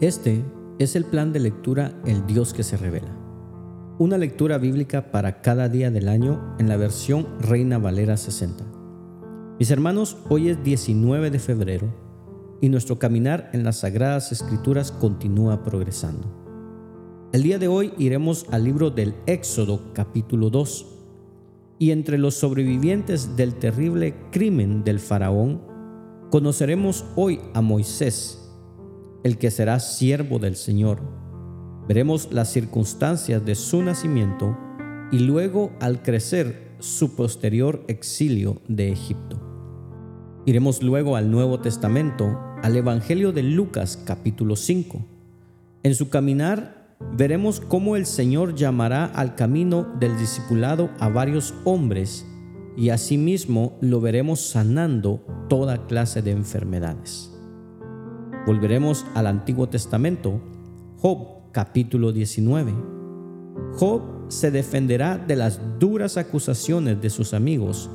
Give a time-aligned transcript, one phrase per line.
[0.00, 0.44] Este
[0.78, 3.18] es el plan de lectura El Dios que se revela.
[3.98, 8.64] Una lectura bíblica para cada día del año en la versión Reina Valera 60.
[9.58, 11.92] Mis hermanos, hoy es 19 de febrero
[12.60, 16.32] y nuestro caminar en las Sagradas Escrituras continúa progresando.
[17.32, 20.86] El día de hoy iremos al libro del Éxodo capítulo 2
[21.80, 25.60] y entre los sobrevivientes del terrible crimen del faraón,
[26.30, 28.47] conoceremos hoy a Moisés,
[29.22, 31.00] el que será siervo del Señor.
[31.88, 34.56] Veremos las circunstancias de su nacimiento
[35.10, 39.40] y luego al crecer su posterior exilio de Egipto.
[40.46, 45.04] Iremos luego al Nuevo Testamento, al Evangelio de Lucas capítulo 5.
[45.82, 52.26] En su caminar veremos cómo el Señor llamará al camino del discipulado a varios hombres
[52.76, 57.37] y asimismo lo veremos sanando toda clase de enfermedades.
[58.46, 60.40] Volveremos al Antiguo Testamento,
[60.98, 62.72] Job capítulo 19.
[63.76, 67.90] Job se defenderá de las duras acusaciones de sus amigos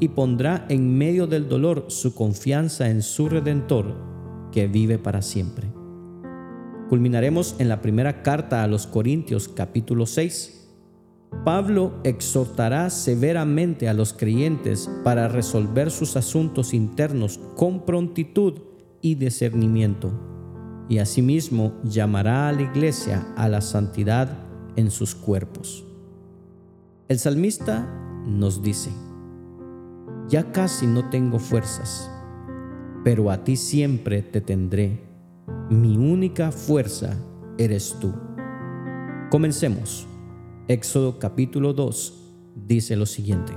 [0.00, 3.94] y pondrá en medio del dolor su confianza en su Redentor
[4.50, 5.72] que vive para siempre.
[6.88, 10.70] Culminaremos en la primera carta a los Corintios capítulo 6.
[11.44, 18.71] Pablo exhortará severamente a los creyentes para resolver sus asuntos internos con prontitud
[19.02, 20.12] y discernimiento,
[20.88, 24.38] y asimismo llamará a la iglesia a la santidad
[24.76, 25.84] en sus cuerpos.
[27.08, 27.86] El salmista
[28.26, 28.90] nos dice,
[30.28, 32.10] ya casi no tengo fuerzas,
[33.04, 35.02] pero a ti siempre te tendré.
[35.68, 37.16] Mi única fuerza
[37.58, 38.14] eres tú.
[39.30, 40.06] Comencemos.
[40.68, 42.22] Éxodo capítulo 2
[42.54, 43.52] dice lo siguiente.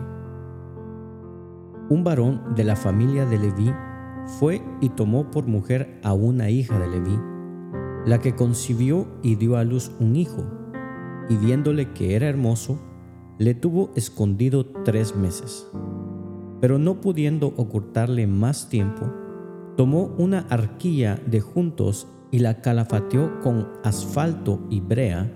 [1.90, 3.72] Un varón de la familia de Leví
[4.26, 7.20] fue y tomó por mujer a una hija de Leví,
[8.06, 10.44] la que concibió y dio a luz un hijo,
[11.30, 12.80] y viéndole que era hermoso,
[13.38, 15.68] le tuvo escondido tres meses.
[16.62, 19.12] Pero no pudiendo ocultarle más tiempo,
[19.76, 25.32] tomó una arquilla de juntos y la calafateó con asfalto y brea,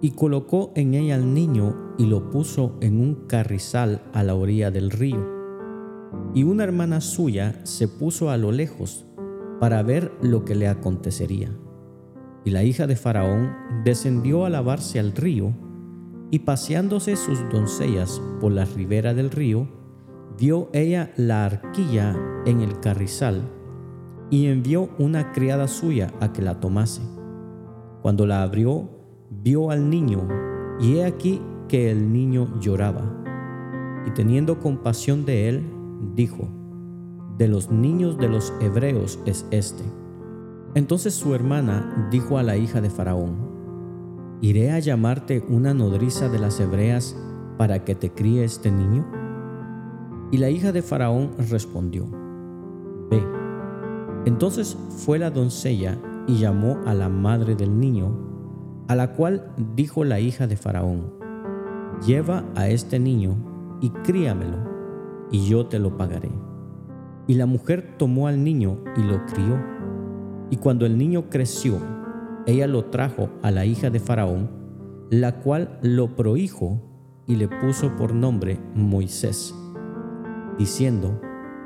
[0.00, 4.70] y colocó en ella al niño y lo puso en un carrizal a la orilla
[4.70, 5.31] del río
[6.34, 9.06] y una hermana suya se puso a lo lejos
[9.60, 11.50] para ver lo que le acontecería.
[12.44, 13.52] Y la hija de Faraón
[13.84, 15.52] descendió a lavarse al río,
[16.30, 19.68] y paseándose sus doncellas por la ribera del río,
[20.38, 22.16] vio ella la arquilla
[22.46, 23.42] en el carrizal,
[24.30, 27.02] y envió una criada suya a que la tomase.
[28.00, 28.88] Cuando la abrió,
[29.30, 30.26] vio al niño,
[30.80, 33.22] y he aquí que el niño lloraba.
[34.06, 35.81] Y teniendo compasión de él,
[36.14, 36.48] dijo,
[37.38, 39.84] de los niños de los hebreos es este.
[40.74, 43.36] Entonces su hermana dijo a la hija de Faraón,
[44.40, 47.16] ¿iré a llamarte una nodriza de las hebreas
[47.58, 49.06] para que te críe este niño?
[50.30, 52.06] Y la hija de Faraón respondió,
[53.10, 53.22] Ve.
[54.24, 58.16] Entonces fue la doncella y llamó a la madre del niño,
[58.88, 61.12] a la cual dijo la hija de Faraón,
[62.06, 63.36] Lleva a este niño
[63.80, 64.71] y críamelo
[65.32, 66.30] y yo te lo pagaré.
[67.26, 69.58] Y la mujer tomó al niño y lo crió.
[70.50, 71.78] Y cuando el niño creció,
[72.46, 74.50] ella lo trajo a la hija de Faraón,
[75.10, 76.80] la cual lo prohijo
[77.26, 79.54] y le puso por nombre Moisés,
[80.58, 81.20] diciendo,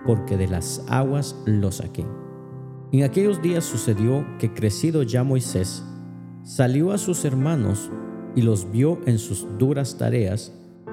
[0.06, 2.06] porque de las aguas lo saqué.
[2.92, 5.84] En aquellos días sucedió que crecido ya Moisés,
[6.44, 7.90] salió a sus hermanos
[8.36, 10.55] y los vio en sus duras tareas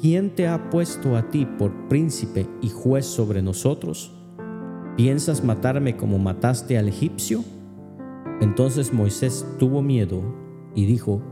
[0.00, 4.12] ¿quién te ha puesto a ti por príncipe y juez sobre nosotros?
[4.96, 7.44] ¿Piensas matarme como mataste al egipcio?
[8.40, 10.22] Entonces Moisés tuvo miedo
[10.74, 11.22] y dijo,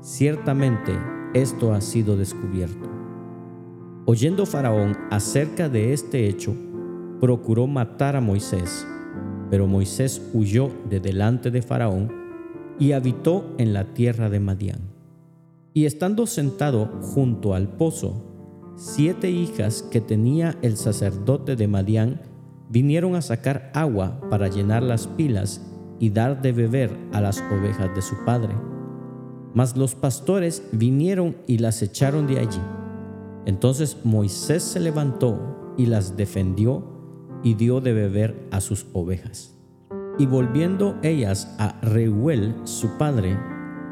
[0.00, 0.92] ciertamente
[1.34, 2.88] esto ha sido descubierto.
[4.06, 6.54] Oyendo Faraón acerca de este hecho,
[7.20, 8.86] procuró matar a Moisés,
[9.50, 12.12] pero Moisés huyó de delante de Faraón
[12.78, 14.95] y habitó en la tierra de Madián.
[15.76, 22.22] Y estando sentado junto al pozo, siete hijas que tenía el sacerdote de Madián
[22.70, 27.94] vinieron a sacar agua para llenar las pilas y dar de beber a las ovejas
[27.94, 28.54] de su padre.
[29.52, 32.62] Mas los pastores vinieron y las echaron de allí.
[33.44, 36.84] Entonces Moisés se levantó y las defendió
[37.42, 39.58] y dio de beber a sus ovejas.
[40.18, 43.38] Y volviendo ellas a Reuel, su padre,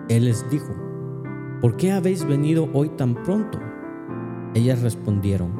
[0.09, 0.84] él les dijo,
[1.65, 3.59] ¿por qué habéis venido hoy tan pronto?
[4.53, 5.51] Ellas respondieron,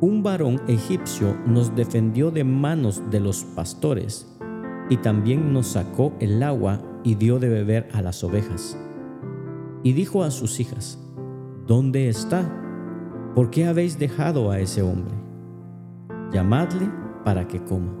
[0.00, 4.32] un varón egipcio nos defendió de manos de los pastores
[4.88, 8.78] y también nos sacó el agua y dio de beber a las ovejas.
[9.82, 11.04] Y dijo a sus hijas,
[11.66, 12.48] ¿dónde está?
[13.34, 15.16] ¿Por qué habéis dejado a ese hombre?
[16.30, 16.88] Llamadle
[17.24, 17.92] para que coma.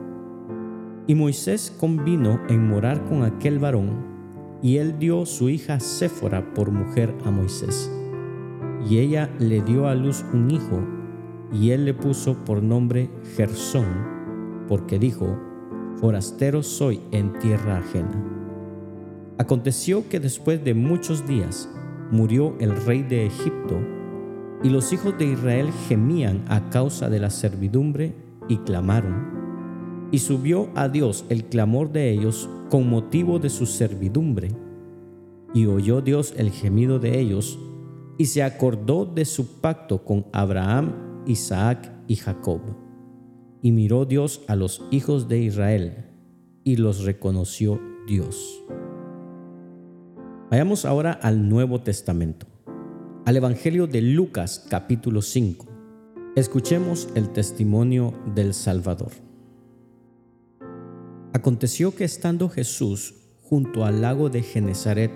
[1.08, 4.17] Y Moisés convino en morar con aquel varón,
[4.62, 7.90] y él dio su hija Séfora por mujer a Moisés.
[8.88, 10.84] Y ella le dio a luz un hijo,
[11.52, 13.86] y él le puso por nombre Gersón,
[14.68, 15.38] porque dijo,
[15.96, 18.24] forastero soy en tierra ajena.
[19.38, 21.68] Aconteció que después de muchos días
[22.10, 23.78] murió el rey de Egipto,
[24.62, 28.14] y los hijos de Israel gemían a causa de la servidumbre
[28.48, 29.37] y clamaron.
[30.10, 34.48] Y subió a Dios el clamor de ellos con motivo de su servidumbre.
[35.54, 37.58] Y oyó Dios el gemido de ellos,
[38.16, 42.60] y se acordó de su pacto con Abraham, Isaac y Jacob.
[43.62, 46.06] Y miró Dios a los hijos de Israel,
[46.64, 48.64] y los reconoció Dios.
[50.50, 52.46] Vayamos ahora al Nuevo Testamento,
[53.26, 55.66] al Evangelio de Lucas capítulo 5.
[56.36, 59.27] Escuchemos el testimonio del Salvador.
[61.32, 65.12] Aconteció que estando Jesús junto al lago de Genezaret,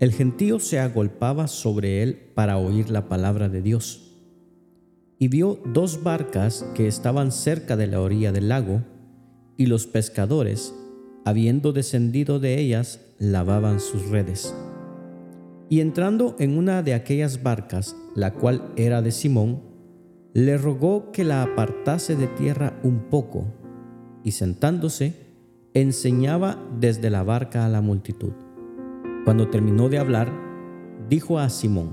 [0.00, 4.06] el gentío se agolpaba sobre él para oír la palabra de Dios
[5.18, 8.82] y vio dos barcas que estaban cerca de la orilla del lago,
[9.56, 10.74] y los pescadores,
[11.24, 14.54] habiendo descendido de ellas, lavaban sus redes.
[15.70, 19.62] Y entrando en una de aquellas barcas, la cual era de Simón,
[20.34, 23.46] le rogó que la apartase de tierra un poco,
[24.26, 25.14] y sentándose,
[25.72, 28.32] enseñaba desde la barca a la multitud.
[29.24, 30.32] Cuando terminó de hablar,
[31.08, 31.90] dijo a Simón,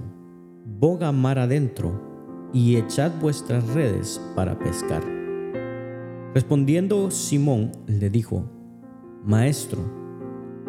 [0.65, 5.03] boga mar adentro, y echad vuestras redes para pescar.
[6.33, 8.49] Respondiendo Simón le dijo,
[9.23, 9.83] Maestro,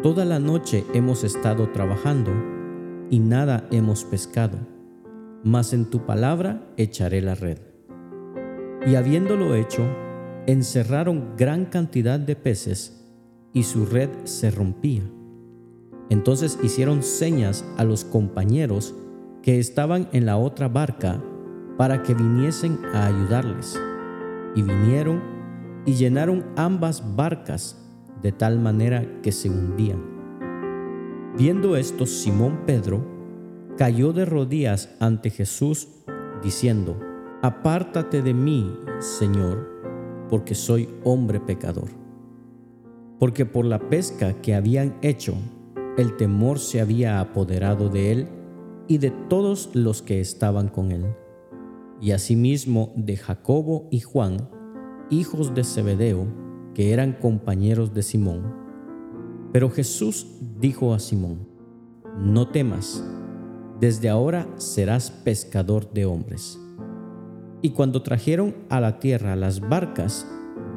[0.03, 2.31] toda la noche hemos estado trabajando
[3.09, 4.59] y nada hemos pescado,
[5.43, 7.57] mas en tu palabra echaré la red.
[8.85, 9.83] Y habiéndolo hecho,
[10.47, 13.05] encerraron gran cantidad de peces
[13.53, 15.03] y su red se rompía.
[16.09, 18.93] Entonces hicieron señas a los compañeros
[19.41, 21.21] que estaban en la otra barca
[21.77, 23.79] para que viniesen a ayudarles.
[24.55, 25.21] Y vinieron
[25.85, 27.81] y llenaron ambas barcas
[28.21, 30.15] de tal manera que se hundían.
[31.37, 33.05] Viendo esto, Simón Pedro
[33.77, 35.89] cayó de rodillas ante Jesús,
[36.41, 36.97] diciendo,
[37.41, 39.74] Apártate de mí, Señor,
[40.29, 41.89] porque soy hombre pecador.
[43.19, 45.35] Porque por la pesca que habían hecho,
[45.97, 48.27] el temor se había apoderado de él
[48.87, 51.05] y de todos los que estaban con él
[52.01, 54.49] y asimismo de Jacobo y Juan,
[55.09, 56.27] hijos de Zebedeo,
[56.73, 58.53] que eran compañeros de Simón.
[59.51, 60.27] Pero Jesús
[60.59, 61.47] dijo a Simón,
[62.17, 63.03] No temas,
[63.79, 66.59] desde ahora serás pescador de hombres.
[67.65, 70.27] Y cuando trajeron a la tierra las barcas,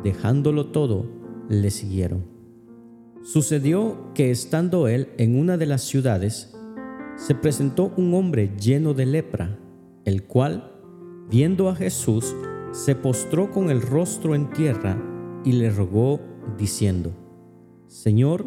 [0.02, 1.04] dejándolo todo,
[1.50, 2.25] le siguieron.
[3.23, 6.57] Sucedió que estando él en una de las ciudades,
[7.18, 9.59] se presentó un hombre lleno de lepra,
[10.07, 10.73] el cual,
[11.30, 12.35] Viendo a Jesús,
[12.73, 14.97] se postró con el rostro en tierra
[15.45, 16.21] y le rogó,
[16.57, 17.12] diciendo,
[17.87, 18.47] Señor,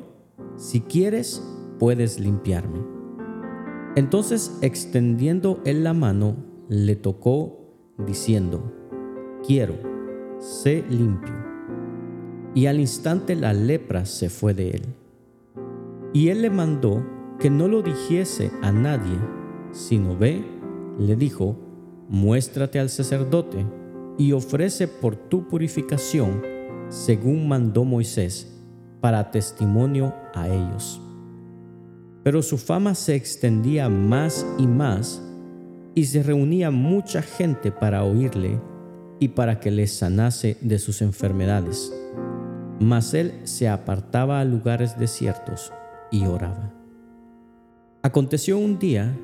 [0.55, 2.79] si quieres, puedes limpiarme.
[3.95, 6.37] Entonces, extendiendo él la mano,
[6.69, 7.60] le tocó,
[8.05, 8.71] diciendo,
[9.45, 9.75] Quiero,
[10.39, 11.33] sé limpio.
[12.53, 14.81] Y al instante la lepra se fue de él.
[16.13, 17.03] Y él le mandó
[17.39, 19.17] que no lo dijese a nadie,
[19.71, 20.43] sino ve,
[20.99, 21.57] le dijo,
[22.09, 23.65] muéstrate al sacerdote
[24.17, 26.43] y ofrece por tu purificación,
[26.89, 28.61] según mandó Moisés,
[28.99, 31.01] para testimonio a ellos.
[32.23, 35.23] Pero su fama se extendía más y más,
[35.93, 38.59] y se reunía mucha gente para oírle
[39.19, 41.93] y para que les sanase de sus enfermedades.
[42.79, 45.71] Mas él se apartaba a lugares desiertos
[46.11, 46.73] y oraba.
[48.01, 49.15] Aconteció un día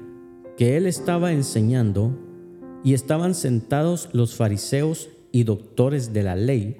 [0.55, 2.17] que él estaba enseñando
[2.83, 6.77] y estaban sentados los fariseos y doctores de la ley,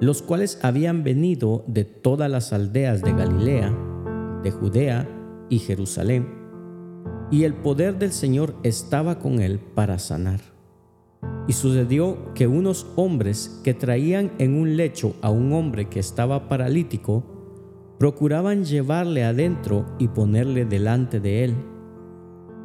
[0.00, 3.76] los cuales habían venido de todas las aldeas de Galilea,
[4.42, 5.08] de Judea
[5.48, 6.39] y Jerusalén,
[7.30, 10.40] y el poder del Señor estaba con él para sanar.
[11.46, 16.48] Y sucedió que unos hombres que traían en un lecho a un hombre que estaba
[16.48, 17.24] paralítico,
[17.98, 21.54] procuraban llevarle adentro y ponerle delante de él.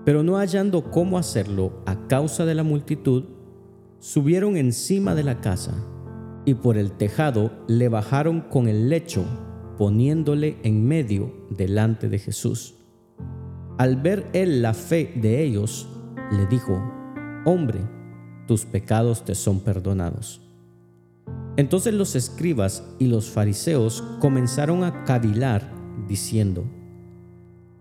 [0.05, 3.25] Pero no hallando cómo hacerlo a causa de la multitud,
[4.00, 5.74] subieron encima de la casa
[6.45, 9.25] y por el tejado le bajaron con el lecho,
[9.77, 12.85] poniéndole en medio delante de Jesús.
[13.77, 15.88] Al ver él la fe de ellos,
[16.32, 16.82] le dijo,
[17.46, 17.82] Hombre,
[18.48, 20.41] tus pecados te son perdonados.
[21.58, 25.74] Entonces los escribas y los fariseos comenzaron a cavilar,
[26.08, 26.65] diciendo,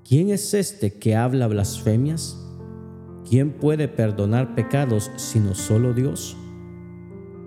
[0.08, 2.40] ¿quién es este que habla blasfemias?
[3.28, 6.36] ¿Quién puede perdonar pecados sino solo Dios?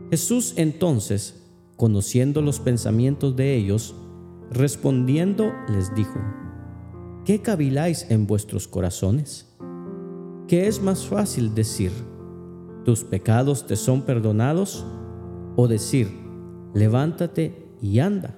[0.09, 1.43] Jesús entonces,
[1.75, 3.95] conociendo los pensamientos de ellos,
[4.51, 6.19] respondiendo les dijo,
[7.27, 9.53] ¿qué caviláis en vuestros corazones?
[10.47, 11.91] ¿Qué es más fácil decir,
[12.85, 14.85] tus pecados te son perdonados?
[15.57, 16.07] O decir,
[16.73, 18.37] levántate y anda.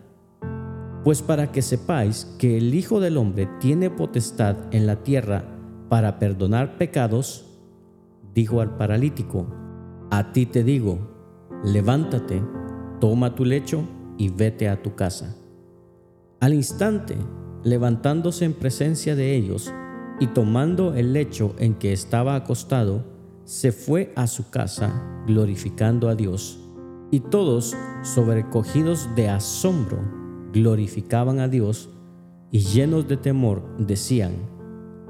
[1.04, 5.46] Pues para que sepáis que el Hijo del Hombre tiene potestad en la tierra
[5.88, 7.46] para perdonar pecados,
[8.34, 9.54] dijo al paralítico,
[10.10, 10.98] a ti te digo,
[11.64, 12.42] levántate,
[13.00, 13.84] toma tu lecho
[14.18, 15.36] y vete a tu casa.
[16.40, 17.18] Al instante,
[17.64, 19.74] levantándose en presencia de ellos
[20.20, 23.04] y tomando el lecho en que estaba acostado,
[23.46, 26.60] se fue a su casa glorificando a Dios.
[27.12, 30.00] Y todos, sobrecogidos de asombro,
[30.54, 31.90] glorificaban a Dios
[32.52, 34.34] y llenos de temor decían,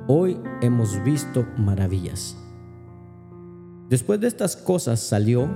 [0.07, 2.37] hoy hemos visto maravillas.
[3.89, 5.49] Después de estas cosas salió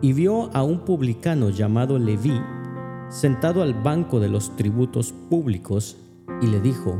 [0.00, 2.40] y vio a un publicano llamado Leví
[3.10, 5.96] sentado al banco de los tributos públicos
[6.40, 6.98] y le dijo,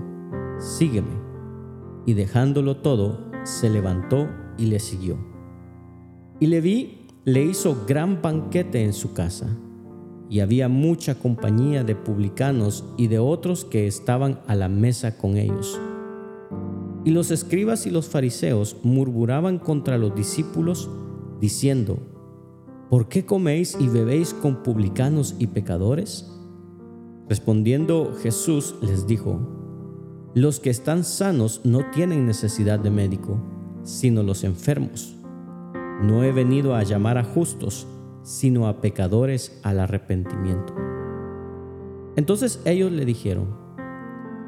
[0.58, 1.22] sígueme.
[2.06, 5.16] Y dejándolo todo, se levantó y le siguió.
[6.40, 9.48] Y Leví le hizo gran banquete en su casa,
[10.28, 15.36] y había mucha compañía de publicanos y de otros que estaban a la mesa con
[15.36, 15.80] ellos.
[17.04, 20.90] Y los escribas y los fariseos murmuraban contra los discípulos,
[21.40, 21.98] diciendo,
[22.88, 26.30] ¿por qué coméis y bebéis con publicanos y pecadores?
[27.28, 29.40] Respondiendo Jesús les dijo,
[30.34, 33.40] los que están sanos no tienen necesidad de médico,
[33.82, 35.16] sino los enfermos.
[36.02, 37.86] No he venido a llamar a justos,
[38.22, 40.74] sino a pecadores al arrepentimiento.
[42.16, 43.46] Entonces ellos le dijeron,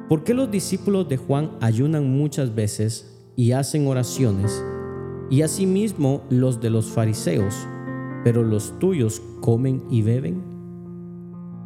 [0.08, 4.62] ¿por qué los discípulos de Juan ayunan muchas veces y hacen oraciones,
[5.30, 7.54] y asimismo los de los fariseos,
[8.22, 10.42] pero los tuyos comen y beben?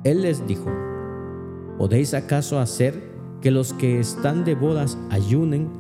[0.05, 0.71] Él les dijo,
[1.81, 3.03] ¿podéis acaso hacer
[3.41, 5.71] que los que están de bodas ayunen,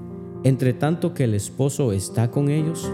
[0.44, 2.90] entre tanto que el esposo está con ellos?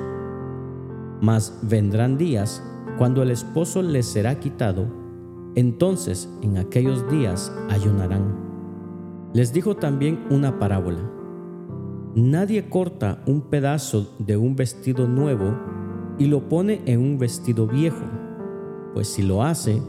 [1.21, 2.65] Mas vendrán días
[2.99, 4.89] cuando el esposo les será quitado,
[5.55, 8.25] entonces en aquellos días ayunarán.
[9.33, 11.09] Les dijo también una parábola.
[12.17, 15.57] Nadie corta un pedazo de un vestido nuevo
[16.19, 18.03] y lo pone en un vestido viejo,
[18.95, 19.81] pues si lo hace,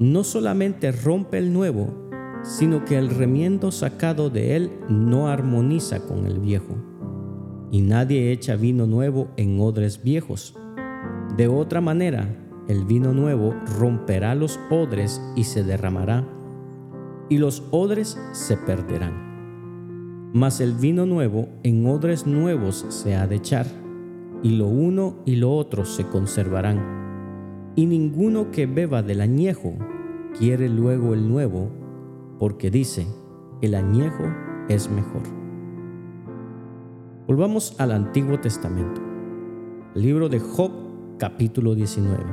[0.00, 2.07] no solamente rompe el nuevo,
[2.42, 6.76] sino que el remiendo sacado de él no armoniza con el viejo.
[7.70, 10.56] Y nadie echa vino nuevo en odres viejos.
[11.36, 12.34] De otra manera,
[12.68, 16.26] el vino nuevo romperá los odres y se derramará,
[17.28, 20.30] y los odres se perderán.
[20.32, 23.66] Mas el vino nuevo en odres nuevos se ha de echar
[24.42, 27.72] y lo uno y lo otro se conservarán.
[27.76, 29.74] Y ninguno que beba del añejo
[30.38, 31.70] quiere luego el nuevo,
[32.38, 33.06] porque dice,
[33.60, 34.24] el añejo
[34.68, 35.22] es mejor.
[37.26, 39.00] Volvamos al Antiguo Testamento,
[39.94, 40.70] libro de Job
[41.18, 42.24] capítulo 19.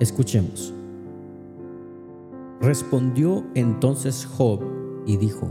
[0.00, 0.74] Escuchemos.
[2.60, 4.62] Respondió entonces Job
[5.06, 5.48] y dijo,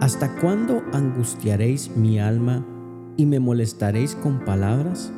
[0.00, 2.64] ¿Hasta cuándo angustiaréis mi alma
[3.16, 5.12] y me molestaréis con palabras?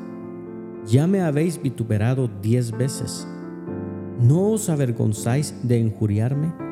[0.86, 3.28] Ya me habéis vituperado diez veces.
[4.20, 6.69] ¿No os avergonzáis de injuriarme?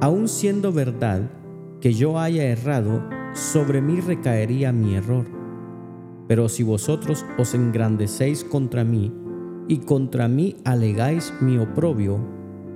[0.00, 1.28] Aun siendo verdad
[1.80, 3.02] que yo haya errado,
[3.34, 5.26] sobre mí recaería mi error.
[6.28, 9.12] Pero si vosotros os engrandecéis contra mí
[9.66, 12.20] y contra mí alegáis mi oprobio,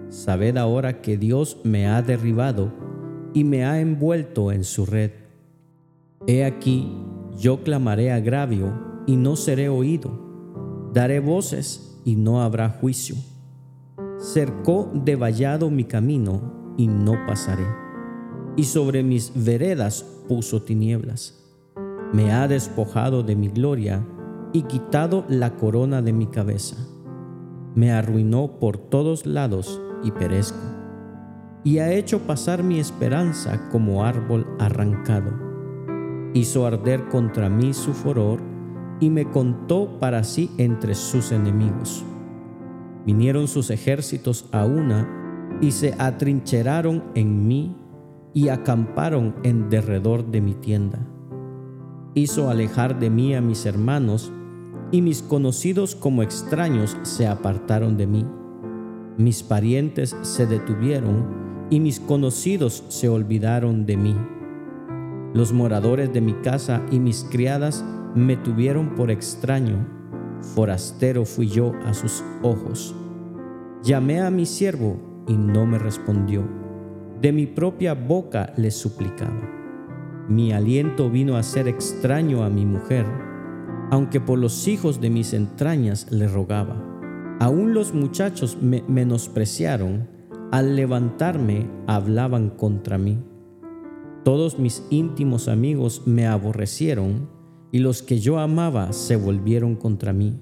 [0.09, 2.73] sabed ahora que Dios me ha derribado
[3.35, 5.13] y me ha envuelto en su red.
[6.27, 6.93] He aquí
[7.39, 8.73] yo clamaré agravio
[9.07, 10.91] y no seré oído.
[10.93, 13.15] Daré voces y no habrá juicio.
[14.19, 17.67] Cercó de vallado mi camino y no pasaré.
[18.57, 21.39] Y sobre mis veredas puso tinieblas.
[22.13, 24.07] me ha despojado de mi gloria
[24.53, 26.77] y quitado la corona de mi cabeza.
[27.75, 30.59] Me arruinó por todos lados y perezco,
[31.65, 35.33] y ha hecho pasar mi esperanza como árbol arrancado.
[36.35, 38.41] Hizo arder contra mí su furor
[39.01, 42.05] y me contó para sí entre sus enemigos.
[43.07, 45.22] Vinieron sus ejércitos a una
[45.63, 47.77] y se atrincheraron en mí
[48.35, 50.99] y acamparon en derredor de mi tienda.
[52.15, 54.33] Hizo alejar de mí a mis hermanos
[54.91, 58.27] y mis conocidos como extraños se apartaron de mí.
[59.17, 64.17] Mis parientes se detuvieron y mis conocidos se olvidaron de mí.
[65.33, 69.87] Los moradores de mi casa y mis criadas me tuvieron por extraño,
[70.55, 72.95] forastero fui yo a sus ojos.
[73.83, 76.43] Llamé a mi siervo y no me respondió.
[77.21, 79.49] De mi propia boca le suplicaba.
[80.29, 83.07] Mi aliento vino a ser extraño a mi mujer,
[83.91, 86.83] aunque por los hijos de mis entrañas le rogaba.
[87.41, 90.09] Aún los muchachos me menospreciaron,
[90.51, 93.19] al levantarme hablaban contra mí.
[94.25, 97.29] Todos mis íntimos amigos me aborrecieron,
[97.73, 100.39] y los que yo amaba se volvieron contra mí.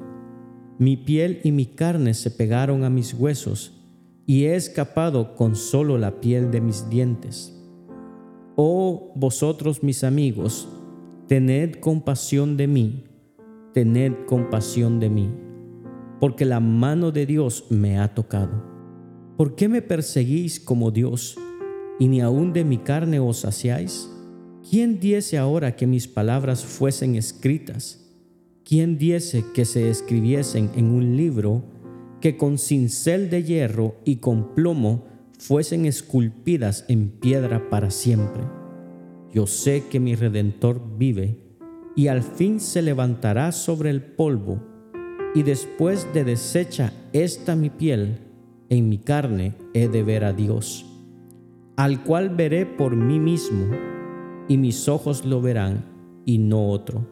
[0.79, 3.80] Mi piel y mi carne se pegaron a mis huesos,
[4.31, 7.53] y he escapado con solo la piel de mis dientes.
[8.55, 10.69] Oh vosotros mis amigos,
[11.27, 13.07] tened compasión de mí,
[13.75, 15.35] tened compasión de mí,
[16.21, 18.63] porque la mano de Dios me ha tocado.
[19.37, 21.37] ¿Por qué me perseguís como Dios,
[21.99, 24.09] y ni aun de mi carne os saciáis?
[24.71, 28.09] ¿Quién diese ahora que mis palabras fuesen escritas?
[28.63, 31.80] ¿Quién diese que se escribiesen en un libro
[32.21, 35.05] que con cincel de hierro y con plomo
[35.39, 38.43] fuesen esculpidas en piedra para siempre?
[39.33, 41.39] Yo sé que mi Redentor vive
[41.95, 44.61] y al fin se levantará sobre el polvo
[45.35, 48.19] y después de deshecha esta mi piel,
[48.69, 50.87] en mi carne he de ver a Dios,
[51.77, 53.67] al cual veré por mí mismo
[54.49, 55.85] y mis ojos lo verán
[56.25, 57.07] y no otro,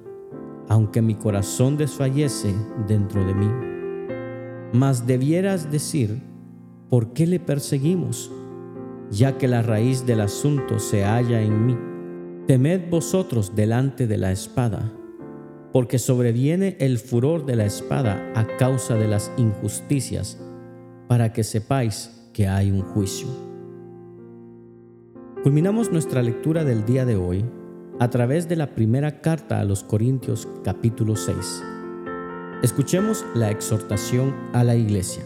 [0.68, 2.52] aunque mi corazón desfallece
[2.88, 3.77] dentro de mí.
[4.72, 6.20] Mas debieras decir,
[6.90, 8.30] ¿por qué le perseguimos?
[9.10, 11.76] Ya que la raíz del asunto se halla en mí.
[12.46, 14.92] Temed vosotros delante de la espada,
[15.72, 20.38] porque sobreviene el furor de la espada a causa de las injusticias,
[21.08, 23.28] para que sepáis que hay un juicio.
[25.42, 27.44] Culminamos nuestra lectura del día de hoy
[28.00, 31.77] a través de la primera carta a los Corintios capítulo 6.
[32.62, 35.22] Escuchemos la exhortación a la iglesia.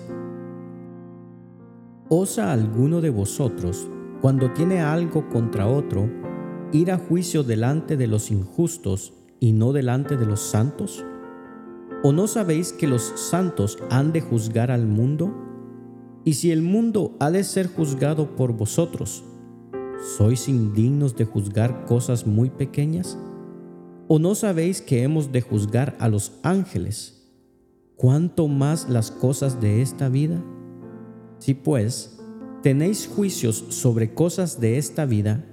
[2.09, 3.89] ¿Osa alguno de vosotros,
[4.21, 6.11] cuando tiene algo contra otro,
[6.73, 11.05] ir a juicio delante de los injustos y no delante de los santos?
[12.03, 15.33] ¿O no sabéis que los santos han de juzgar al mundo?
[16.25, 19.25] Y si el mundo ha de ser juzgado por vosotros,
[20.03, 23.17] ¿Sois indignos de juzgar cosas muy pequeñas?
[24.09, 27.22] ¿O no sabéis que hemos de juzgar a los ángeles?
[28.03, 30.43] ¿Cuánto más las cosas de esta vida?
[31.39, 32.19] Si pues
[32.61, 35.45] tenéis juicios sobre cosas de esta vida,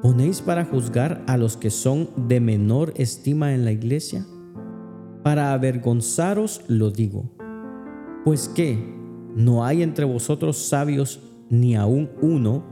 [0.00, 4.24] ¿ponéis para juzgar a los que son de menor estima en la iglesia?
[5.24, 7.24] Para avergonzaros lo digo.
[8.24, 8.78] Pues que,
[9.34, 11.18] ¿no hay entre vosotros sabios
[11.50, 12.64] ni aun uno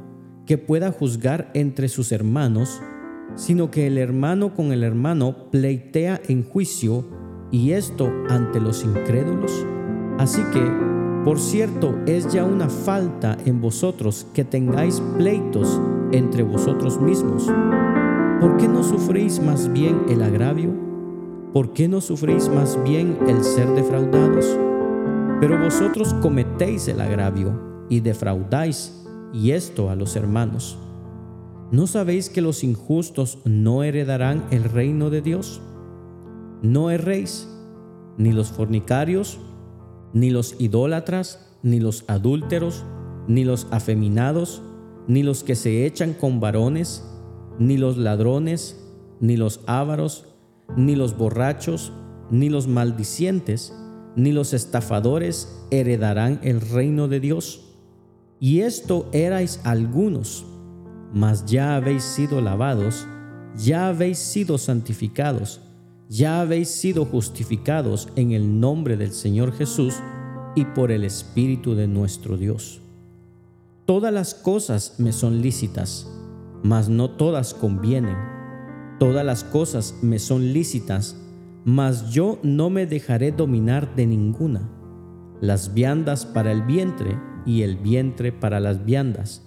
[0.46, 2.80] que pueda juzgar entre sus hermanos,
[3.34, 7.18] sino que el hermano con el hermano pleitea en juicio
[7.50, 9.66] y esto ante los incrédulos.
[10.18, 10.62] Así que,
[11.24, 15.80] por cierto, es ya una falta en vosotros que tengáis pleitos
[16.12, 17.46] entre vosotros mismos.
[18.40, 20.70] ¿Por qué no sufrís más bien el agravio?
[21.52, 24.46] ¿Por qué no sufrís más bien el ser defraudados?
[25.40, 30.78] Pero vosotros cometéis el agravio y defraudáis y esto a los hermanos.
[31.70, 35.60] ¿No sabéis que los injustos no heredarán el reino de Dios?
[36.62, 37.48] No erréis,
[38.18, 39.38] ni los fornicarios,
[40.12, 42.84] ni los idólatras, ni los adúlteros,
[43.28, 44.62] ni los afeminados,
[45.06, 47.04] ni los que se echan con varones,
[47.58, 48.80] ni los ladrones,
[49.20, 50.26] ni los ávaros,
[50.76, 51.92] ni los borrachos,
[52.30, 53.74] ni los maldicientes,
[54.16, 57.76] ni los estafadores heredarán el reino de Dios.
[58.38, 60.46] Y esto erais algunos,
[61.12, 63.06] mas ya habéis sido lavados,
[63.56, 65.60] ya habéis sido santificados,
[66.10, 69.94] ya habéis sido justificados en el nombre del Señor Jesús
[70.56, 72.80] y por el Espíritu de nuestro Dios.
[73.86, 76.10] Todas las cosas me son lícitas,
[76.64, 78.16] mas no todas convienen.
[78.98, 81.16] Todas las cosas me son lícitas,
[81.64, 84.68] mas yo no me dejaré dominar de ninguna.
[85.40, 89.46] Las viandas para el vientre y el vientre para las viandas.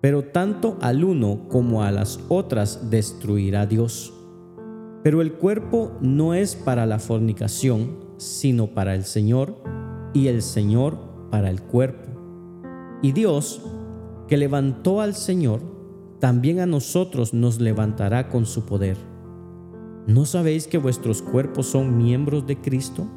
[0.00, 4.12] Pero tanto al uno como a las otras destruirá Dios.
[5.02, 9.56] Pero el cuerpo no es para la fornicación, sino para el Señor,
[10.14, 10.98] y el Señor
[11.30, 12.10] para el cuerpo.
[13.02, 13.62] Y Dios,
[14.28, 15.60] que levantó al Señor,
[16.20, 18.96] también a nosotros nos levantará con su poder.
[20.06, 23.08] ¿No sabéis que vuestros cuerpos son miembros de Cristo?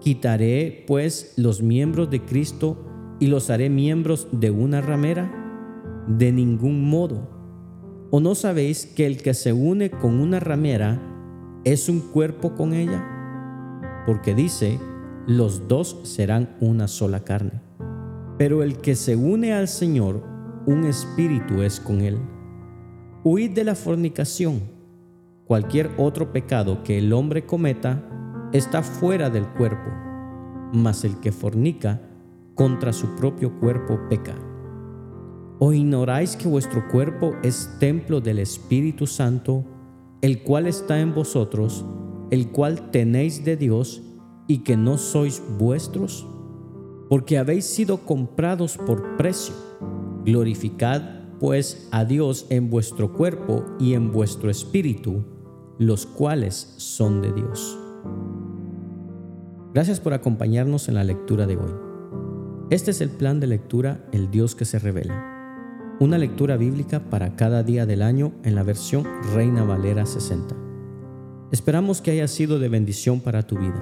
[0.00, 2.84] ¿Quitaré, pues, los miembros de Cristo
[3.18, 6.04] y los haré miembros de una ramera?
[6.06, 7.33] De ningún modo.
[8.16, 11.02] ¿O no sabéis que el que se une con una ramera
[11.64, 13.04] es un cuerpo con ella?
[14.06, 14.78] Porque dice,
[15.26, 17.60] los dos serán una sola carne.
[18.38, 20.22] Pero el que se une al Señor,
[20.64, 22.16] un espíritu es con él.
[23.24, 24.60] Huid de la fornicación.
[25.44, 28.08] Cualquier otro pecado que el hombre cometa
[28.52, 29.90] está fuera del cuerpo,
[30.72, 32.00] mas el que fornica
[32.54, 34.36] contra su propio cuerpo peca.
[35.58, 39.64] ¿O ignoráis que vuestro cuerpo es templo del Espíritu Santo,
[40.20, 41.84] el cual está en vosotros,
[42.30, 44.02] el cual tenéis de Dios,
[44.46, 46.26] y que no sois vuestros?
[47.08, 49.54] Porque habéis sido comprados por precio
[50.24, 51.02] Glorificad
[51.38, 55.24] pues a Dios en vuestro cuerpo y en vuestro espíritu,
[55.78, 57.78] los cuales son de Dios.
[59.74, 61.72] Gracias por acompañarnos en la lectura de hoy.
[62.70, 65.33] Este es el plan de lectura El Dios que se revela.
[66.00, 70.56] Una lectura bíblica para cada día del año en la versión Reina Valera 60.
[71.52, 73.80] Esperamos que haya sido de bendición para tu vida.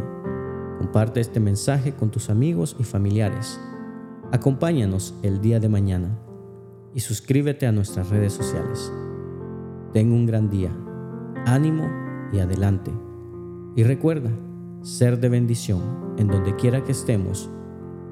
[0.77, 3.59] Comparte este mensaje con tus amigos y familiares.
[4.31, 6.19] Acompáñanos el día de mañana
[6.95, 8.93] y suscríbete a nuestras redes sociales.
[9.95, 10.71] Ten un gran día,
[11.47, 11.91] ánimo
[12.31, 12.91] y adelante.
[13.75, 14.31] Y recuerda,
[14.83, 17.49] ser de bendición en donde quiera que estemos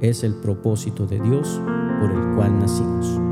[0.00, 1.60] es el propósito de Dios
[2.00, 3.29] por el cual nacimos.